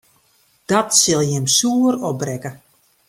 Dat 0.69 0.89
sil 1.01 1.21
jim 1.29 1.47
soer 1.57 1.93
opbrekke. 2.09 2.51